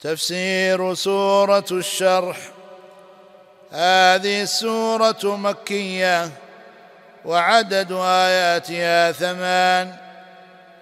تفسير 0.00 0.94
سورة 0.94 1.64
الشرح. 1.70 2.36
هذه 3.70 4.42
السورة 4.42 5.36
مكية 5.36 6.30
وعدد 7.24 7.92
آياتها 7.92 9.12
ثمان. 9.12 9.96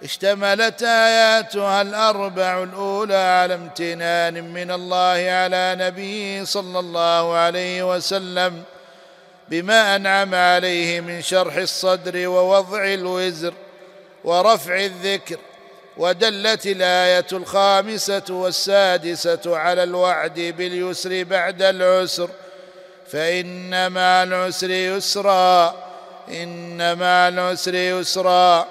اشتملت 0.02 0.82
آياتها 0.82 1.82
الأربع 1.82 2.62
الأولى 2.62 3.16
على 3.16 3.54
امتنان 3.54 4.52
من 4.52 4.70
الله 4.70 5.30
على 5.30 5.76
نبيه 5.78 6.44
صلى 6.44 6.78
الله 6.78 7.34
عليه 7.34 7.94
وسلم 7.94 8.62
بما 9.48 9.96
أنعم 9.96 10.34
عليه 10.34 11.00
من 11.00 11.22
شرح 11.22 11.56
الصدر 11.56 12.28
ووضع 12.28 12.84
الوزر 12.84 13.54
ورفع 14.24 14.84
الذكر 14.84 15.38
ودلت 15.96 16.66
الآية 16.66 17.26
الخامسة 17.32 18.22
والسادسة 18.30 19.40
على 19.46 19.82
الوعد 19.82 20.40
باليسر 20.40 21.24
بعد 21.24 21.62
العسر. 21.62 22.30
فان 23.12 23.92
مع 23.92 24.22
العسر 24.22 24.70
يسرا 24.70 25.74
ان 26.28 26.98
مع 26.98 27.28
العسر 27.28 27.74
يسرا. 27.74 28.68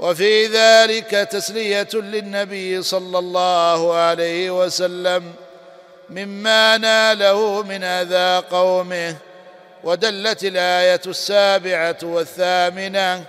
وفي 0.00 0.46
ذلك 0.46 1.10
تسلية 1.10 1.88
للنبي 1.94 2.82
صلى 2.82 3.18
الله 3.18 3.94
عليه 3.94 4.64
وسلم 4.64 5.32
مما 6.10 6.76
ناله 6.76 7.62
من 7.62 7.84
أذى 7.84 8.46
قومه. 8.50 9.16
ودلت 9.84 10.44
الآية 10.44 11.00
السابعة 11.06 11.98
والثامنة 12.02 13.24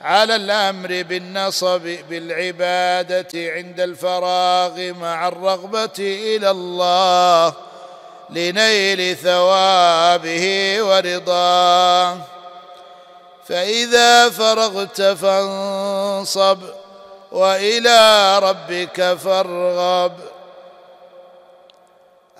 على 0.00 0.36
الأمر 0.36 0.88
بالنصب 1.02 1.96
بالعبادة 2.10 3.28
عند 3.34 3.80
الفراغ 3.80 4.92
مع 4.92 5.28
الرغبة 5.28 5.98
إلى 5.98 6.50
الله 6.50 7.52
لنيل 8.30 9.16
ثوابه 9.16 10.76
ورضاه 10.82 12.18
فإذا 13.48 14.30
فرغت 14.30 15.02
فانصب 15.02 16.58
وإلى 17.32 18.38
ربك 18.38 19.14
فارغب. 19.14 20.12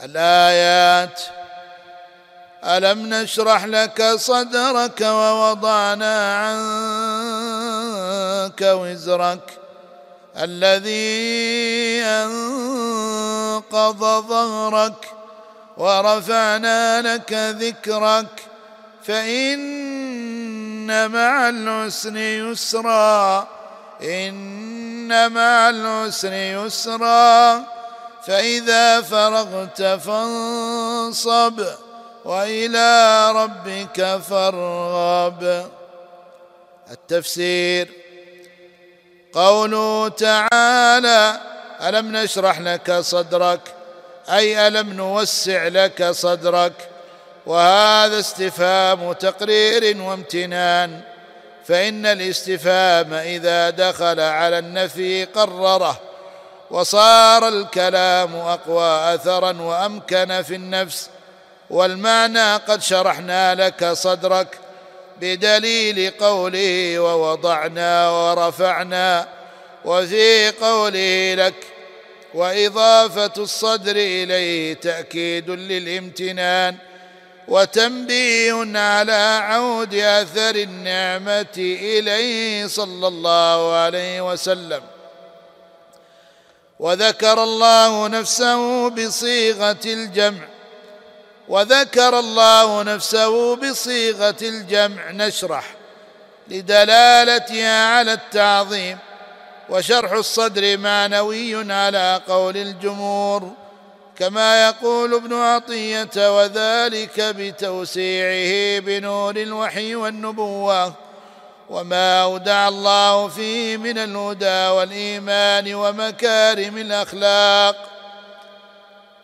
الآيات 0.05 1.22
ألم 2.64 3.14
نشرح 3.14 3.64
لك 3.64 4.12
صدرك 4.16 5.00
ووضعنا 5.00 6.41
عنك 8.44 8.61
وزرك 8.62 9.58
الذي 10.36 12.02
أنقض 12.05 14.00
ظهرك 14.28 15.08
ورفعنا 15.77 17.14
لك 17.14 17.33
ذكرك 17.33 18.42
فإن 19.02 21.11
مع 21.11 21.48
العسر 21.48 22.17
يسرا 22.17 23.48
إن 24.02 25.33
مع 25.33 25.70
العسر 25.70 26.33
يسرا 26.33 27.64
فإذا 28.27 29.00
فرغت 29.00 29.83
فانصب 29.83 31.64
وإلى 32.25 33.33
ربك 33.33 34.21
فارغب. 34.31 35.71
التفسير. 36.91 37.89
قوله 39.33 40.09
تعالى 40.09 41.41
ألم 41.83 42.17
نشرح 42.17 42.61
لك 42.61 42.93
صدرك؟ 42.93 43.61
أي 44.29 44.69
ألم 44.69 44.93
نوسع 44.93 45.69
لك 45.69 46.11
صدرك؟ 46.11 46.73
وهذا 47.47 48.19
استفهام 48.19 49.13
تقرير 49.13 50.03
وامتنان. 50.03 51.01
فإن 51.64 52.07
الاستفهام 52.07 53.14
إذا 53.14 53.70
دخل 53.70 54.20
على 54.20 54.59
النفي 54.59 55.25
قرره 55.25 56.01
وصار 56.70 57.48
الكلام 57.48 58.36
أقوى 58.36 59.14
اثرا 59.14 59.63
وأمكن 59.63 60.42
في 60.42 60.55
النفس. 60.55 61.11
والمعنى 61.70 62.57
قد 62.57 62.83
شرحنا 62.83 63.55
لك 63.55 63.92
صدرك 63.92 64.58
بدليل 65.20 66.11
قوله 66.11 66.98
ووضعنا 67.01 68.11
ورفعنا 68.11 69.29
وفي 69.85 70.51
قوله 70.51 71.35
لك 71.35 71.55
وإضافة 72.35 73.33
الصدر 73.39 73.97
إليه 73.97 74.75
تأكيد 74.75 75.51
للامتنان 75.51 76.77
وتنبيه 77.48 78.79
على 78.79 79.41
عود 79.42 79.95
أثر 79.95 80.55
النعمة 80.55 81.57
إليه 81.59 82.67
صلى 82.67 83.09
الله 83.09 83.75
عليه 83.75 84.33
وسلم. 84.33 84.83
وذكر 86.79 87.42
الله 87.42 88.09
نفسه 88.09 88.91
بصيغة 88.91 89.80
الجمع 89.86 90.49
وذكر 91.50 92.18
الله 92.18 92.83
نفسه 92.83 93.56
بصيغة 93.56 94.36
الجمع 94.42 95.11
نشرح 95.11 95.64
لدلالتها 96.48 97.86
على 97.86 98.12
التعظيم 98.12 98.98
وشرح 99.68 100.12
الصدر 100.12 100.78
معنوي 100.78 101.72
على 101.72 102.20
قول 102.28 102.56
الجمهور 102.56 103.50
كما 104.18 104.66
يقول 104.66 105.14
ابن 105.14 105.34
عطية 105.34 106.36
وذلك 106.36 107.20
بتوسيعه 107.20 108.80
بنور 108.80 109.36
الوحي 109.36 109.94
والنبوة 109.94 110.92
وما 111.70 112.22
أودع 112.22 112.68
الله 112.68 113.28
فيه 113.28 113.77
من 113.77 113.98
الهدى 113.98 114.68
والإيمان 114.68 115.74
ومكارم 115.74 116.78
الأخلاق. 116.78 117.99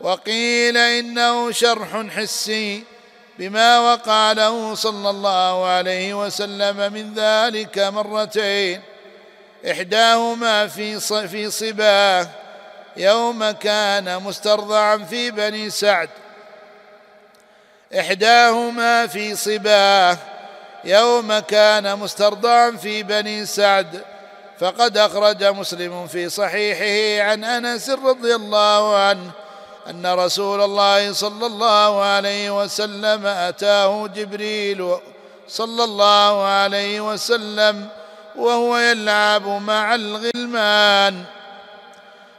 وقيل 0.06 0.76
إنه 0.76 1.50
شرح 1.52 2.06
حسي 2.16 2.84
بما 3.38 3.78
وقع 3.78 4.32
له 4.32 4.74
صلى 4.74 5.10
الله 5.10 5.66
عليه 5.66 6.26
وسلم 6.26 6.92
من 6.92 7.14
ذلك 7.14 7.78
مرتين. 7.78 8.80
إحداهما 9.70 10.66
في 10.66 11.00
في 11.28 11.50
صباه 11.50 12.28
يوم 12.96 13.50
كان 13.50 14.22
مسترضعا 14.22 14.96
في 14.96 15.30
بني 15.30 15.70
سعد. 15.70 16.10
إحداهما 17.98 19.06
في 19.06 19.36
صباه 19.36 20.18
يوم 20.84 21.38
كان 21.38 21.98
مسترضعا 21.98 22.70
في 22.70 23.02
بني 23.02 23.46
سعد. 23.46 24.02
فقد 24.58 24.98
أخرج 24.98 25.44
مسلم 25.44 26.06
في 26.06 26.28
صحيحه 26.28 27.30
عن 27.30 27.44
أنس 27.44 27.90
رضي 27.90 28.34
الله 28.34 28.98
عنه 28.98 29.45
أن 29.90 30.06
رسول 30.06 30.62
الله 30.62 31.12
صلى 31.12 31.46
الله 31.46 32.02
عليه 32.02 32.62
وسلم 32.62 33.26
أتاه 33.26 34.06
جبريل 34.06 34.96
صلى 35.48 35.84
الله 35.84 36.44
عليه 36.44 37.12
وسلم 37.12 37.88
وهو 38.36 38.76
يلعب 38.76 39.46
مع 39.46 39.94
الغلمان. 39.94 41.24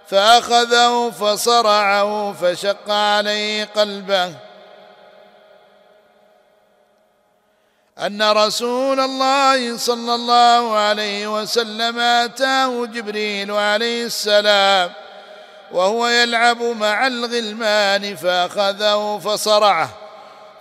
فأخذه 0.07 1.09
فصرعه 1.11 2.33
فشق 2.33 2.91
عليه 2.91 3.65
قلبه. 3.65 4.33
أن 7.99 8.31
رسول 8.31 8.99
الله 8.99 9.77
صلى 9.77 10.15
الله 10.15 10.77
عليه 10.77 11.41
وسلم 11.41 11.99
أتاه 11.99 12.85
جبريل 12.85 13.51
عليه 13.51 14.05
السلام 14.05 14.91
وهو 15.71 16.07
يلعب 16.07 16.61
مع 16.61 17.07
الغلمان 17.07 18.15
فأخذه 18.15 19.19
فصرعه 19.25 19.89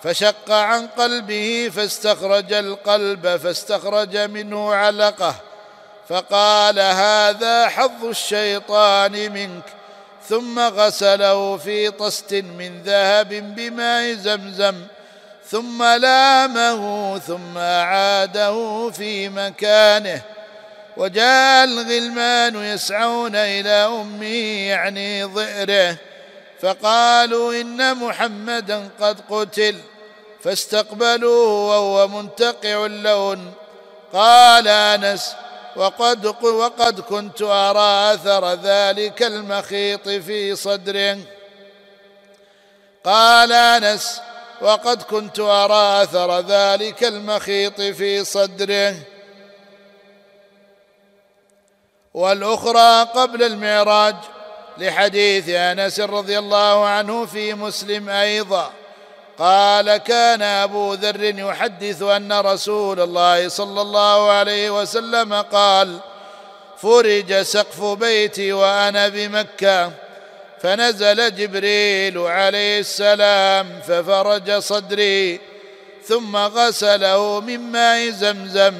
فشق 0.03 0.51
عن 0.51 0.87
قلبه 0.87 1.71
فاستخرج 1.77 2.53
القلب 2.53 3.37
فاستخرج 3.37 4.17
منه 4.17 4.75
علقه 4.75 5.35
فقال 6.09 6.79
هذا 6.79 7.69
حظ 7.69 8.05
الشيطان 8.05 9.33
منك 9.33 9.65
ثم 10.29 10.59
غسله 10.59 11.57
في 11.57 11.91
طست 11.91 12.35
من 12.35 12.83
ذهب 12.83 13.29
بماء 13.29 14.15
زمزم 14.15 14.75
ثم 15.51 15.83
لامه 15.83 17.19
ثم 17.19 17.59
اعاده 17.59 18.91
في 18.91 19.29
مكانه. 19.29 20.23
وجاء 20.97 21.65
الغلمان 21.65 22.57
يسعون 22.57 23.37
إلى 23.37 23.71
أمه 23.71 24.69
يعني 24.69 25.25
ضئره 25.25 25.97
فقالوا 26.61 27.61
إن 27.61 27.95
محمدا 27.95 28.89
قد 29.01 29.21
قتل 29.31 29.77
فاستقبلوه 30.45 31.69
وهو 31.69 32.09
منتقع 32.09 32.87
اللون 32.87 33.53
قال 34.13 34.69
أنس 34.69 35.35
وقد 35.77 36.27
وقد 36.45 37.01
كنت 37.01 37.43
أرى 37.43 38.15
أثر 38.15 38.55
ذلك 38.55 39.23
المخيط 39.23 40.09
في 40.09 40.57
صدره. 40.57 41.19
قال 43.05 43.53
أنس 43.53 44.21
وقد 44.61 45.03
كنت 45.03 45.41
أرى 45.41 46.03
أثر 46.03 46.41
ذلك 46.41 47.05
المخيط 47.05 47.81
في 47.81 48.25
صدره. 48.25 48.95
والأخرى 52.17 53.03
قبل 53.15 53.43
المعراج 53.43 54.15
لحديث 54.79 55.49
أنس 55.49 56.01
رضي 56.01 56.39
الله 56.39 56.87
عنه 56.87 57.27
في 57.27 57.55
مسلم 57.55 58.09
أيضا. 58.09 58.73
قال 59.39 59.97
كان 59.97 60.43
أبو 60.43 60.95
ذر 60.95 61.25
يحدث 61.25 62.03
أن 62.03 62.33
رسول 62.33 63.01
الله 63.01 63.49
صلى 63.49 63.81
الله 63.81 64.31
عليه 64.31 64.81
وسلم 64.81 65.35
قال 65.35 65.99
فرج 66.79 67.43
سقف 67.43 67.85
بيتي 67.85 68.53
وأنا 68.53 69.09
بمكة 69.09 69.93
فنزل 70.61 71.35
جبريل 71.35 72.19
عليه 72.19 72.81
السلام 72.81 73.81
ففرج 73.89 74.53
صدري 74.59 75.41
ثم 76.05 76.37
غسله 76.37 77.41
من 77.41 77.61
ماء 77.61 78.11
زمزم 78.11 78.75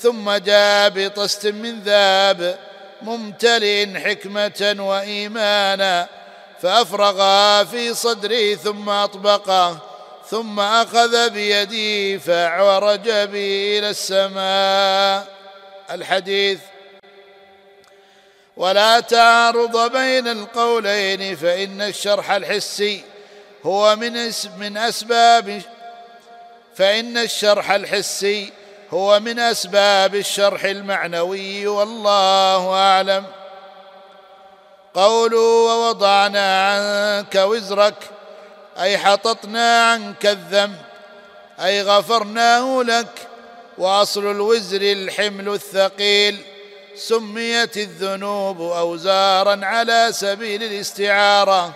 ثم 0.00 0.32
جاء 0.32 0.88
بطست 0.94 1.46
من 1.46 1.80
ذاب 1.80 2.67
ممتلئ 3.02 3.98
حكمة 3.98 4.76
وإيمانا 4.78 6.06
فافرغها 6.62 7.64
في 7.64 7.94
صدري 7.94 8.56
ثم 8.56 8.88
أطبقه 8.88 9.78
ثم 10.30 10.60
أخذ 10.60 11.30
بيدي 11.30 12.18
فعرج 12.18 13.10
بي 13.10 13.78
إلى 13.78 13.90
السماء. 13.90 15.38
الحديث 15.90 16.58
ولا 18.56 19.00
تعارض 19.00 19.92
بين 19.92 20.28
القولين 20.28 21.36
فإن 21.36 21.82
الشرح 21.82 22.30
الحسي 22.30 23.02
هو 23.66 23.96
من 23.96 24.32
من 24.58 24.76
أسباب 24.76 25.62
فإن 26.76 27.18
الشرح 27.18 27.70
الحسي 27.70 28.52
هو 28.94 29.20
من 29.20 29.38
أسباب 29.38 30.14
الشرح 30.14 30.64
المعنوي 30.64 31.66
والله 31.66 32.74
أعلم. 32.74 33.24
قولوا 34.94 35.72
ووضعنا 35.72 36.68
عنك 36.68 37.34
وزرك 37.34 37.94
أي 38.78 38.98
حططنا 38.98 39.92
عنك 39.92 40.26
الذنب 40.26 40.76
أي 41.60 41.82
غفرناه 41.82 42.82
لك. 42.82 43.28
وأصل 43.78 44.30
الوزر 44.30 44.82
الحمل 44.82 45.48
الثقيل 45.48 46.42
سميت 46.96 47.76
الذنوب 47.76 48.60
أوزارا 48.60 49.60
على 49.62 50.08
سبيل 50.10 50.62
الاستعارة 50.62 51.72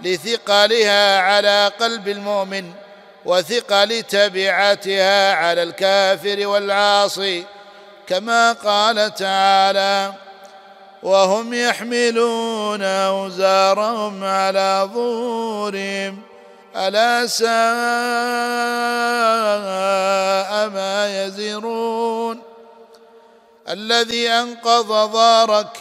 لثقلها 0.00 1.20
على 1.20 1.72
قلب 1.80 2.08
المؤمن. 2.08 2.72
وثقل 3.26 4.02
تبعاتها 4.02 5.34
على 5.34 5.62
الكافر 5.62 6.46
والعاصي 6.46 7.44
كما 8.06 8.52
قال 8.52 9.14
تعالى 9.14 10.12
وهم 11.02 11.54
يحملون 11.54 12.82
أوزارهم 12.82 14.24
على 14.24 14.88
ظهورهم 14.94 16.22
ألا 16.76 17.26
ساء 17.26 17.48
ما 20.68 21.24
يزرون. 21.24 22.42
الذي 23.68 24.28
أنقض 24.28 25.12
ظارك 25.12 25.76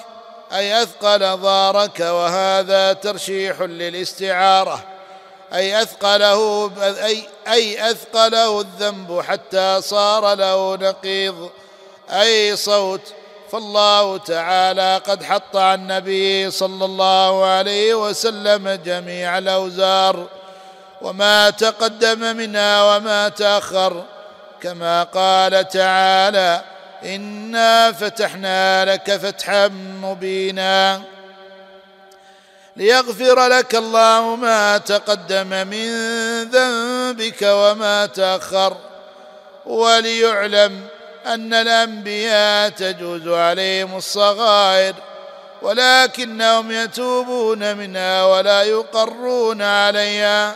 أي 0.54 0.84
أثقل 0.84 1.38
ظارك 1.38 2.00
وهذا 2.00 2.94
ترشيح 2.94 3.62
للاستعارة. 3.62 4.95
أي 5.54 5.82
أثقله 5.82 6.72
أي, 7.06 7.24
أي 7.48 7.92
أثقله 7.92 8.62
الذنب 8.62 9.22
حتى 9.22 9.82
صار 9.82 10.34
له 10.34 10.76
نقيض. 10.76 11.50
أي 12.10 12.56
صوت 12.56 13.02
فالله 13.52 14.18
تعالى 14.18 15.02
قد 15.08 15.24
حط 15.24 15.56
عن 15.56 15.80
النبي 15.80 16.52
صلى 16.52 16.86
الله 16.86 17.46
عليه 17.46 17.94
وسلم 17.94 18.70
جميع 18.70 19.38
الأوزار. 19.38 20.28
وما 21.02 21.50
تقدم 21.50 22.36
منها 22.36 22.96
وما 22.96 23.30
تأخر. 23.30 24.04
كما 24.62 25.04
قال 25.04 25.68
تعالى 25.68 26.62
إنا 27.04 27.92
فتحنا 27.92 28.86
لك 28.86 29.18
فتحا 29.18 29.68
مبينا. 30.02 31.02
ليغفر 32.76 33.48
لك 33.48 33.76
الله 33.76 34.36
ما 34.36 34.78
تقدم 34.78 35.68
من 35.68 35.90
ذنبك 36.44 37.42
وما 37.42 38.06
تأخر 38.06 38.78
وليعلم 39.66 40.88
أن 41.26 41.54
الأنبياء 41.54 42.70
تجوز 42.70 43.28
عليهم 43.28 43.98
الصغائر 43.98 44.94
ولكنهم 45.62 46.72
يتوبون 46.72 47.78
منها 47.78 48.26
ولا 48.26 48.64
يقرون 48.64 49.62
عليها 49.62 50.56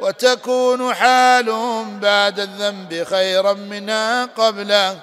وتكون 0.00 0.94
حالهم 0.94 2.00
بعد 2.00 2.40
الذنب 2.40 3.06
خيرا 3.10 3.52
منها 3.52 4.24
قبله 4.24 4.98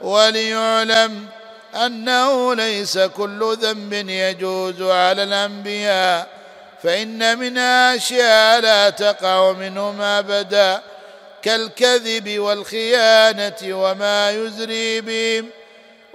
وليعلم 0.00 1.26
أنه 1.76 2.54
ليس 2.54 2.98
كل 2.98 3.56
ذنب 3.60 3.92
يجوز 4.08 4.82
على 4.82 5.22
الأنبياء 5.22 6.28
فإن 6.82 7.38
منها 7.38 7.96
أشياء 7.96 8.60
لا 8.60 8.90
تقع 8.90 9.52
منهم 9.52 10.00
أبدا 10.00 10.82
كالكذب 11.42 12.38
والخيانة 12.38 13.56
وما 13.62 14.30
يزري 14.30 15.00
بهم 15.00 15.50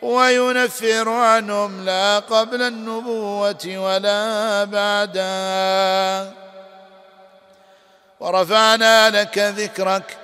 وينفر 0.01 1.09
عنهم 1.09 1.85
لا 1.85 2.19
قبل 2.19 2.61
النبوة 2.61 3.65
ولا 3.65 4.63
بعدها 4.63 6.33
ورفعنا 8.19 9.09
لك 9.09 9.37
ذكرك 9.37 10.17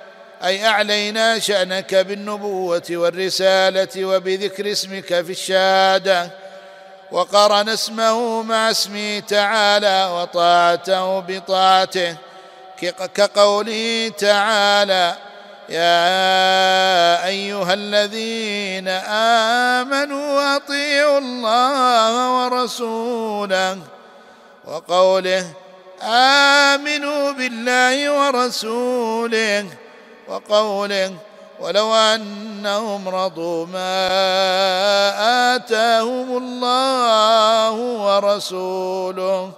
أي 0.44 0.66
أعلينا 0.66 1.40
شأنك 1.40 1.96
بالنبوة 1.96 2.84
والرسالة 2.92 4.06
وبذكر 4.06 4.72
اسمك 4.72 5.06
في 5.06 5.32
الشهادة. 5.32 6.30
وقرن 7.12 7.70
اسمه 7.70 8.42
مع 8.42 8.72
اسمه 8.72 9.20
تعالى 9.20 10.10
وطاعته 10.12 11.20
بطاعته. 11.20 12.16
كقوله 13.16 14.12
تعالى 14.18 15.16
يا 15.70 17.26
أيها 17.26 17.74
الذين 17.74 18.88
آمنوا 19.78 20.56
أطيعوا 20.56 21.18
الله 21.18 22.46
ورسوله. 22.46 23.78
وقوله 24.66 25.48
آمنوا 26.04 27.32
بالله 27.32 28.12
ورسوله. 28.12 29.66
وقوله 30.28 31.14
ولو 31.60 31.94
أنهم 31.94 33.10
رضوا 33.10 33.66
ما 33.66 33.96
آتاهم 35.56 36.38
الله 36.38 37.72
ورسوله 38.06 39.52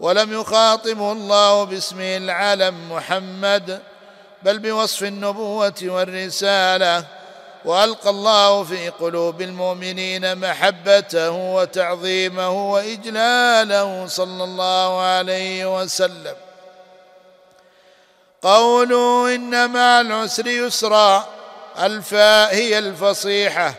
ولم 0.00 0.40
يخاطبه 0.40 1.12
الله 1.12 1.64
باسمه 1.64 2.16
العلم 2.16 2.92
محمد 2.92 3.80
بل 4.42 4.58
بوصف 4.58 5.02
النبوة 5.02 5.74
والرسالة 5.82 7.04
وألقى 7.64 8.10
الله 8.10 8.64
في 8.64 8.88
قلوب 8.88 9.42
المؤمنين 9.42 10.38
محبته 10.38 11.30
وتعظيمه 11.30 12.72
وإجلاله 12.72 14.06
صلى 14.06 14.44
الله 14.44 15.00
عليه 15.00 15.80
وسلم. 15.80 16.34
قولوا 18.42 19.34
ان 19.34 19.70
مع 19.70 20.00
العسر 20.00 20.46
يسرا 20.46 21.28
الفاء 21.78 22.54
هي 22.54 22.78
الفصيحة 22.78 23.74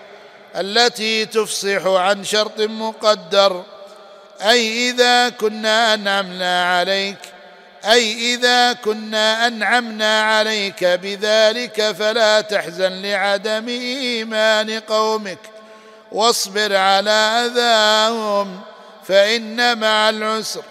التي 0.56 1.25
تفصح 1.25 1.86
عن 1.86 2.24
شرط 2.24 2.60
مقدر. 2.60 3.63
أي 4.41 4.89
إذا 4.89 5.30
كنا 5.30 5.94
أنعمنا 5.94 6.77
عليك 6.77 7.18
أي 7.86 8.34
إذا 8.34 8.74
كنا 8.74 9.48
أنعمنا 9.48 10.22
عليك 10.22 10.84
بذلك 10.84 11.91
فلا 11.91 12.41
تحزن 12.41 13.01
لعدم 13.01 13.68
إيمان 13.68 14.80
قومك. 14.80 15.39
واصبر 16.12 16.75
على 16.75 17.46
أذاهم 17.46 18.60
فإن 19.08 19.80
مع 19.80 20.10
العسر 20.10 20.63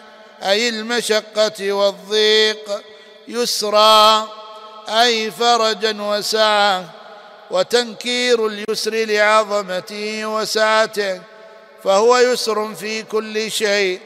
أي 0.42 0.68
المشقة 0.68 1.72
والضيق. 1.72 2.82
يسرا 3.28 4.28
أي 4.88 5.30
فرجا 5.30 5.96
وسعه 6.00 6.84
وتنكير 7.50 8.46
اليسر 8.46 8.94
لعظمته 8.94 10.26
وسعته 10.26 11.20
فهو 11.84 12.16
يسر 12.18 12.74
في 12.74 13.02
كل 13.02 13.50
شيء 13.50 14.00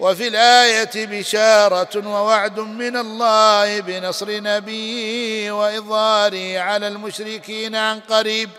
وفي 0.00 0.28
الآية 0.28 0.90
بشارة 0.94 2.08
ووعد 2.08 2.60
من 2.60 2.96
الله 2.96 3.80
بنصر 3.80 4.26
نبيه 4.30 5.52
وإظهاره 5.52 6.58
على 6.58 6.88
المشركين 6.88 7.76
عن 7.76 8.00
قريب 8.00 8.50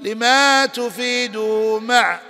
لما 0.00 0.66
تفيد 0.66 1.36
مع 1.82 2.20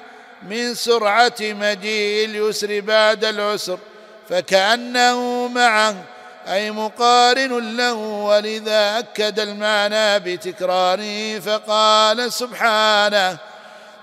من 0.42 0.74
سرعة 0.74 1.34
مجيء 1.40 2.24
اليسر 2.24 2.80
بعد 2.80 3.24
العسر 3.24 3.78
فكأنه 4.28 5.48
معه 5.48 6.04
أي 6.48 6.70
مقارن 6.70 7.76
له 7.76 7.94
ولذا 7.94 8.98
اكد 8.98 9.40
المعنى 9.40 10.18
بتكراره 10.18 11.38
فقال 11.38 12.32
سبحانه 12.32 13.38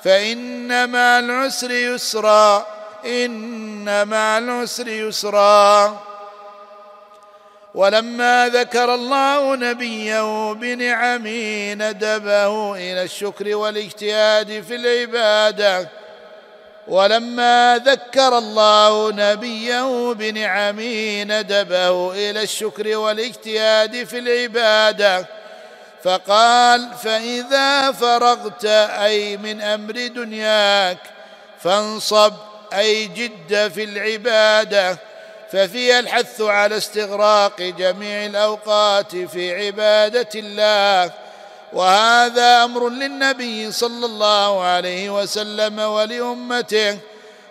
فان 0.04 0.90
مع 0.90 1.20
العسر 1.20 1.72
يسرا 1.72 2.66
ان 3.06 4.08
مع 4.08 4.38
العسر 4.38 4.88
يسرا. 4.88 6.02
ولما 7.76 8.50
ذكر 8.50 8.94
الله 8.94 9.56
نبيه 9.56 10.54
بنعمه 10.54 11.74
ندبه 11.74 12.76
إلى 12.76 13.04
الشكر 13.04 13.56
والاجتهاد 13.56 14.64
في 14.68 14.76
العبادة. 14.76 15.90
ولما 16.88 17.82
ذكر 17.86 18.38
الله 18.38 19.12
نبيه 19.12 20.14
بنعمه 20.14 21.24
ندبه 21.24 22.12
إلى 22.12 22.44
الشكر 22.44 22.98
والاجتهاد 22.98 24.04
في 24.04 24.20
العبادة. 24.20 25.26
فقال 26.04 26.90
فإذا 27.04 27.92
فرغت 27.92 28.66
أي 28.66 29.38
من 29.38 29.62
أمر 29.62 30.08
دنياك 30.08 30.98
فانصب 31.60 32.34
أي 32.74 33.06
جد 33.06 33.72
في 33.76 33.84
العبادة. 33.84 34.98
ففيها 35.52 36.00
الحث 36.00 36.42
على 36.42 36.78
استغراق 36.78 37.62
جميع 37.62 38.26
الأوقات 38.26 39.16
في 39.16 39.66
عبادة 39.66 40.30
الله 40.36 41.12
وهذا 41.74 42.64
أمر 42.64 42.90
للنبي 42.90 43.72
صلى 43.72 44.06
الله 44.06 44.64
عليه 44.64 45.22
وسلم 45.22 45.80
ولأمته 45.80 46.98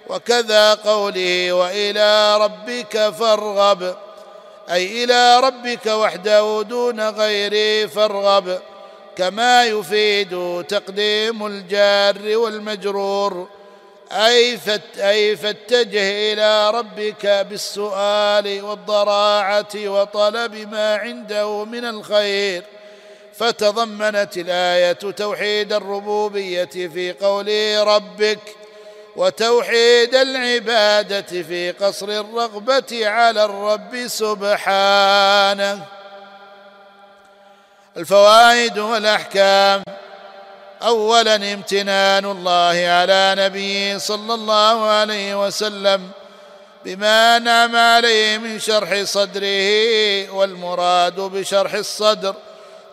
وكذا 0.08 0.74
قوله 0.74 1.52
وإلى 1.52 2.38
ربك 2.38 3.10
فارغب. 3.10 3.96
أي 4.70 5.04
إلى 5.04 5.40
ربك 5.40 5.86
وحده 5.86 6.62
دون 6.62 7.08
غيره 7.08 7.86
فارغب 7.86 8.60
كما 9.16 9.64
يفيد 9.64 10.64
تقديم 10.68 11.46
الجار 11.46 12.36
والمجرور. 12.36 13.48
أي, 14.12 14.58
أي 14.98 15.36
فاتجه 15.36 16.32
إلى 16.32 16.70
ربك 16.70 17.26
بالسؤال 17.50 18.62
والضراعة 18.62 19.74
وطلب 19.76 20.54
ما 20.54 20.96
عنده 20.96 21.64
من 21.64 21.84
الخير. 21.84 22.62
فتضمنت 23.38 24.36
الآية 24.36 24.92
توحيد 24.92 25.72
الربوبية 25.72 26.64
في 26.64 27.12
قول 27.12 27.48
ربك 27.86 28.56
وتوحيد 29.16 30.14
العبادة 30.14 31.42
في 31.42 31.72
قصر 31.72 32.08
الرغبة 32.08 33.08
على 33.08 33.44
الرب 33.44 34.06
سبحانه. 34.06 35.86
الفوائد 37.96 38.78
والأحكام. 38.78 39.82
اولا 40.82 41.36
امتنان 41.36 42.24
الله 42.24 42.88
على 42.88 43.34
نبيه 43.38 43.98
صلى 43.98 44.34
الله 44.34 44.86
عليه 44.90 45.46
وسلم 45.46 46.10
بما 46.84 47.36
انعم 47.36 47.76
عليه 47.76 48.38
من 48.38 48.58
شرح 48.58 49.02
صدره 49.02 50.30
والمراد 50.30 51.20
بشرح 51.20 51.74
الصدر 51.74 52.34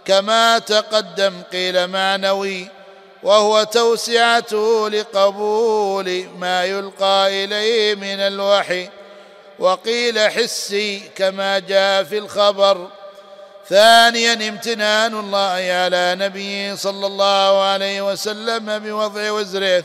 كما 0.05 0.59
تقدم 0.59 1.33
قيل 1.51 1.87
معنوي 1.87 2.67
وهو 3.23 3.63
توسعته 3.63 4.89
لقبول 4.89 6.25
ما 6.37 6.65
يلقى 6.65 7.43
إليه 7.43 7.95
من 7.95 8.19
الوحي. 8.19 8.89
وقيل 9.59 10.19
حسي 10.19 10.99
كما 11.15 11.59
جاء 11.59 12.03
في 12.03 12.17
الخبر. 12.17 12.87
ثانيا 13.69 14.33
امتنان 14.49 15.19
الله 15.19 15.71
على 15.73 16.15
نبيه 16.19 16.75
صلى 16.75 17.05
الله 17.07 17.61
عليه 17.61 18.11
وسلم 18.11 18.79
بوضع 18.79 19.31
وزره 19.31 19.83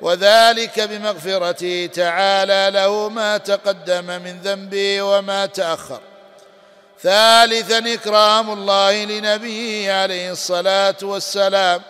وذلك 0.00 0.80
بمغفرته 0.80 1.90
تعالى 1.94 2.70
له 2.72 3.08
ما 3.08 3.36
تقدم 3.36 4.04
من 4.04 4.40
ذنبه 4.44 5.02
وما 5.02 5.46
تأخر. 5.46 6.00
ثالثا 7.02 7.94
إكرام 7.94 8.50
الله 8.50 9.04
لنبيه 9.04 9.92
عليه 9.92 10.32
الصلاة 10.32 10.96
والسلام 11.02 11.82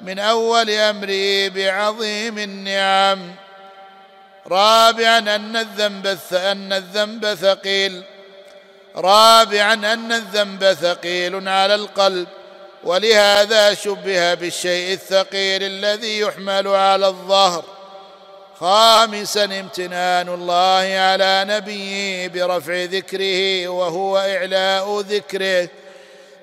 من 0.00 0.18
أول 0.18 0.70
أمره 0.70 1.48
بعظيم 1.48 2.38
النعم. 2.38 3.34
رابعا 4.46 5.18
أن 5.18 5.56
الذنب 5.56 6.18
أن 6.32 6.72
الذنب 6.72 7.34
ثقيل. 7.34 8.02
رابعا 8.96 9.74
أن 9.74 10.12
الذنب 10.12 10.72
ثقيل 10.72 11.48
على 11.48 11.74
القلب 11.74 12.28
ولهذا 12.84 13.74
شبه 13.74 14.34
بالشيء 14.34 14.92
الثقيل 14.92 15.62
الذي 15.62 16.18
يحمل 16.20 16.68
على 16.68 17.06
الظهر. 17.06 17.79
خامسا 18.60 19.44
امتنان 19.44 20.28
الله 20.28 20.98
على 20.98 21.44
نبيه 21.48 22.28
برفع 22.28 22.84
ذكره 22.84 23.68
وهو 23.68 24.18
إعلاء 24.18 25.00
ذكره. 25.00 25.68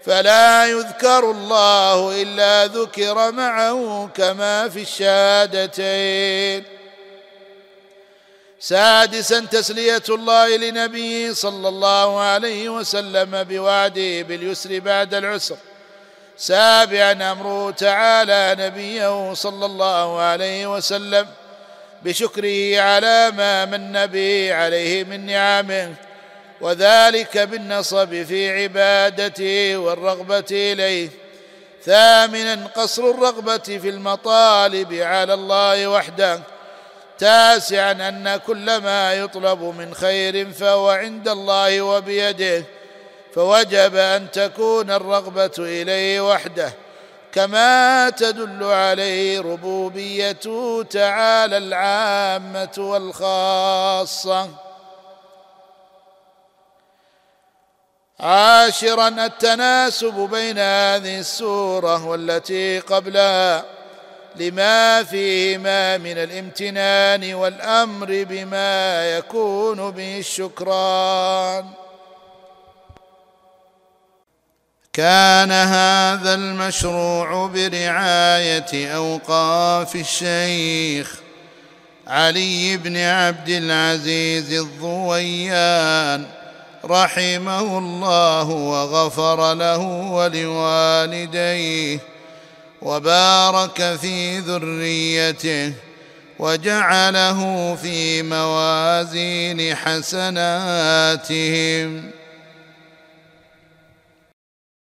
فلا 0.06 0.66
يذكر 0.66 1.32
الله 1.32 2.22
إلا 2.22 2.66
ذكر 2.66 3.32
معه 3.32 4.10
كما 4.16 4.70
في 4.70 4.82
الشهادتين. 4.82 6.64
سادسا 8.60 9.40
تسلية 9.40 10.04
الله 10.10 10.58
لنبيه 10.58 11.34
صلى 11.34 11.68
الله 11.68 12.20
عليه 12.20 12.70
وسلم 12.70 13.44
بوعده 13.44 14.22
باليسر 14.22 14.80
بعد 14.80 15.14
العسر. 15.14 15.58
سابعا 16.38 17.32
أمره 17.32 17.72
تعالى 17.72 18.56
نبيه 18.60 19.34
صلى 19.34 19.66
الله 19.66 20.20
عليه 20.20 20.76
وسلم. 20.76 21.28
بشكره 22.08 22.80
على 22.82 23.32
ما 23.38 23.66
من 23.66 24.06
به 24.06 24.54
عليه 24.54 25.04
من 25.04 25.26
نعمه 25.26 25.94
وذلك 26.62 27.38
بالنصب 27.38 28.24
في 28.24 28.64
عبادته 28.64 29.78
والرغبة 29.78 30.46
إليه. 30.52 31.10
ثامنا 31.84 32.68
قصر 32.76 33.10
الرغبة 33.10 33.58
في 33.58 33.90
المطالب 33.90 34.94
على 34.94 35.34
الله 35.34 35.88
وحده. 35.88 36.40
تاسعا 37.20 37.92
أن 37.92 38.40
كل 38.48 38.78
ما 38.78 39.14
يطلب 39.14 39.62
من 39.62 39.94
خير 39.94 40.52
فهو 40.52 40.90
عند 40.90 41.28
الله 41.28 41.82
وبيده. 41.82 42.64
فوجب 43.36 43.96
أن 43.96 44.32
تكون 44.32 44.92
الرغبة 44.92 45.56
إليه 45.60 46.32
وحده. 46.32 46.74
كما 47.38 48.10
تدل 48.10 48.64
عليه 48.64 49.42
ربوبيته 49.42 50.84
تعالى 50.84 51.58
العامة 51.58 52.74
والخاصة. 52.78 54.50
عاشرا 58.20 59.08
التناسب 59.08 60.14
بين 60.14 60.58
هذه 60.60 61.20
السورة 61.20 62.06
والتي 62.06 62.80
قبلها 62.80 63.66
لما 64.36 65.04
فيهما 65.04 65.98
من 65.98 66.18
الامتنان 66.18 67.34
والأمر 67.34 68.08
بما 68.10 69.18
يكون 69.18 69.92
به 69.92 70.20
الشكران. 70.20 71.66
كان 74.98 75.52
هذا 75.52 76.34
المشروع 76.34 77.48
برعاية 77.48 78.96
أوقاف 78.96 79.96
الشيخ 79.96 81.16
علي 82.08 82.78
بن 82.78 82.98
عبد 82.98 83.50
العزيز 83.50 84.54
الضويان 84.54 86.26
رحمه 86.86 87.78
الله 87.78 88.50
وغفر 88.50 89.54
له 89.54 89.78
ولوالديه 90.12 92.00
وبارك 92.82 93.98
في 94.02 94.40
ذريته 94.40 95.74
وجعله 96.40 97.76
في 97.76 98.22
موازين 98.24 99.76
حسناتهم. 99.76 100.98